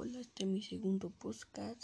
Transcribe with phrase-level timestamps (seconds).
[0.00, 1.82] Hola, este es mi segundo podcast.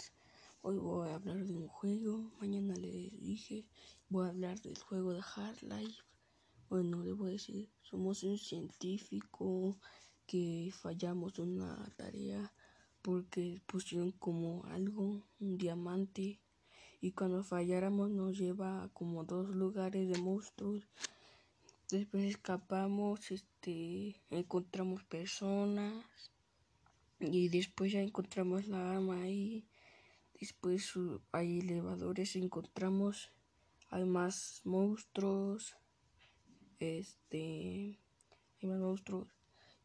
[0.61, 2.31] Hoy voy a hablar de un juego.
[2.39, 3.65] Mañana les dije,
[4.07, 6.01] voy a hablar del juego de Hard Life.
[6.69, 9.77] Bueno, les voy a decir, somos un científico
[10.25, 12.53] que fallamos una tarea
[13.01, 16.39] porque pusieron como algo, un diamante.
[17.01, 20.87] Y cuando falláramos nos lleva a como dos lugares de monstruos.
[21.89, 26.05] Después escapamos, este, encontramos personas
[27.19, 29.67] y después ya encontramos la arma y
[30.39, 30.93] después
[31.31, 33.31] hay elevadores encontramos
[33.89, 35.75] hay más monstruos
[36.79, 37.99] este
[38.61, 39.27] hay más monstruos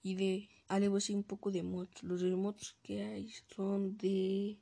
[0.03, 2.03] y de ah, un poco de mods.
[2.03, 4.59] Los mods que hay son de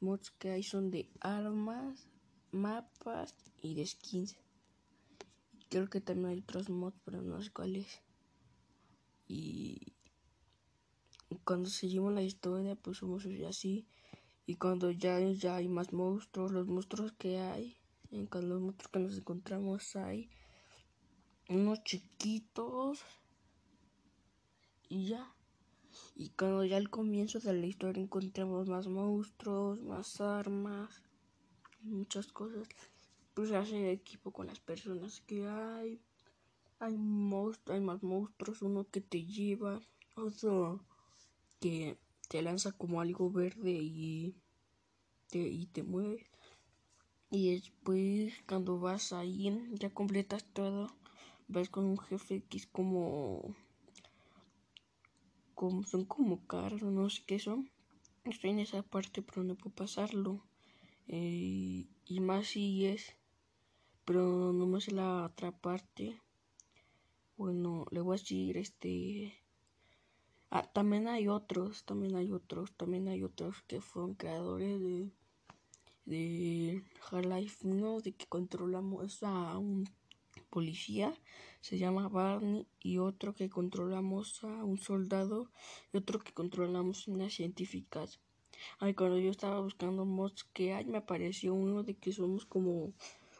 [0.00, 2.08] mods que hay son de armas
[2.50, 4.36] mapas y de skins.
[5.68, 8.02] Creo que también hay otros mods pero no sé cuáles.
[9.28, 9.92] Y
[11.36, 13.86] cuando seguimos la historia, pues somos así.
[14.46, 17.76] Y cuando ya, ya hay más monstruos, los monstruos que hay,
[18.10, 20.30] en cuando los monstruos que nos encontramos hay
[21.48, 23.00] unos chiquitos
[24.88, 25.34] y ya.
[26.14, 31.02] Y cuando ya al comienzo de la historia encontramos más monstruos, más armas,
[31.82, 32.68] muchas cosas,
[33.34, 36.00] pues hace equipo con las personas que hay.
[36.80, 36.96] Hay,
[37.66, 39.80] hay más monstruos, uno que te lleva,
[40.14, 40.84] otro
[41.60, 44.34] que te lanza como algo verde y
[45.28, 46.26] te, y te mueve.
[47.30, 50.88] Y después cuando vas ahí, ya completas todo,
[51.46, 53.54] vas con un jefe que es como,
[55.54, 57.70] como son como carros, no sé qué son.
[58.24, 60.42] Estoy en esa parte pero no puedo pasarlo.
[61.06, 63.16] Eh, y más si es,
[64.04, 66.20] pero no me sé la otra parte.
[67.36, 69.38] Bueno, le voy a decir este
[70.50, 75.10] Ah, también hay otros, también hay otros, también hay otros que fueron creadores de,
[76.06, 79.84] de Half-Life 1, de que controlamos a un
[80.48, 81.14] policía,
[81.60, 85.50] se llama Barney, y otro que controlamos a un soldado,
[85.92, 88.20] y otro que controlamos unas científicas.
[88.78, 92.94] Ay, cuando yo estaba buscando mods que hay, me apareció uno de que somos como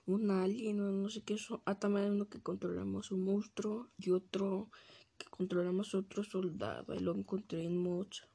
[0.06, 1.36] un alien no sé qué.
[1.38, 4.70] son ah, también hay uno que controlamos un monstruo y otro
[5.24, 6.94] controlamos otro soldado.
[6.94, 8.26] y lo encontré en mods.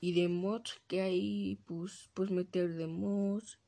[0.00, 3.58] Y de mods que hay, pues, pues meter de mods.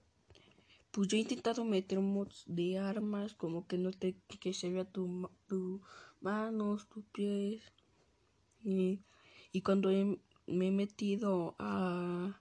[0.91, 4.85] Pues yo he intentado meter mods de armas, como que no te que se vea
[4.85, 5.81] tu, tu
[6.21, 7.63] manos, tus pies.
[8.65, 9.01] Y,
[9.53, 9.91] y cuando
[10.47, 12.41] me he metido a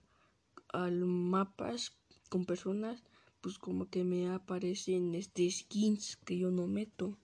[0.72, 1.98] al mapas
[2.30, 3.04] con personas,
[3.42, 7.18] pues como que me aparecen este skins que yo no meto.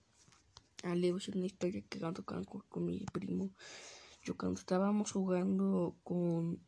[0.88, 3.50] Ah, le voy a una historia que ando con, mi primo.
[4.22, 6.60] Yo cuando estábamos jugando con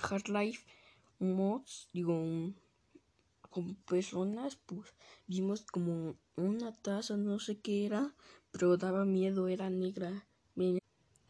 [0.00, 0.64] Hard Life
[1.18, 2.14] mods, digo,
[3.50, 4.94] con personas, pues
[5.26, 8.14] vimos como una taza, no sé qué era,
[8.52, 10.28] pero daba miedo, era negra.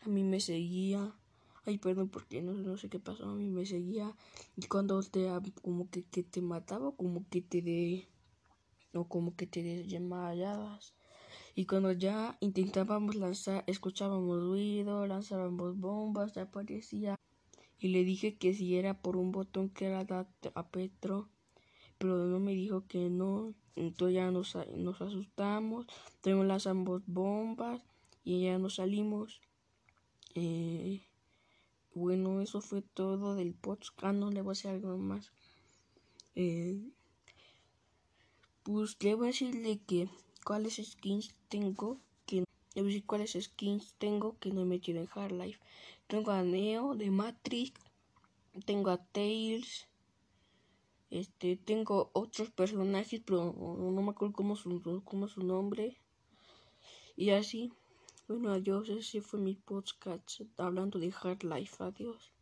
[0.05, 1.15] a mí me seguía.
[1.65, 4.15] Ay, perdón, porque no, no sé qué pasó, a mí me seguía.
[4.55, 5.28] Y cuando te,
[5.62, 8.06] como que, que te mataba, como que te de,
[8.93, 10.93] o como que te desmayabas.
[11.59, 17.17] Y cuando ya intentábamos lanzar, escuchábamos ruido, lanzábamos bombas, aparecía.
[17.81, 20.07] Y le dije que si era por un botón que era
[20.55, 21.29] a Petro,
[21.99, 23.55] pero no me dijo que no.
[23.75, 27.83] Entonces ya nos, nos asustamos, entonces lanzamos bombas
[28.23, 29.41] y ya nos salimos.
[30.37, 31.03] Eh,
[31.93, 33.99] bueno, eso fue todo del podcast.
[34.05, 35.33] Ah, no le voy a decir algo más.
[36.37, 36.81] Eh,
[38.63, 40.09] pues le voy a decirle que
[40.48, 42.42] cuáles skins tengo que
[42.75, 45.60] decir cuáles skins tengo que no he metido en Hard Life.
[46.06, 47.78] Tengo a Neo de Matrix,
[48.64, 49.86] tengo a Tails,
[51.10, 55.98] este, tengo otros personajes, pero no me acuerdo cómo su, cómo su nombre.
[57.15, 57.70] Y así.
[58.26, 58.88] Bueno, adiós.
[58.88, 61.76] Ese fue mi podcast hablando de Hard Life.
[61.80, 62.32] Adiós.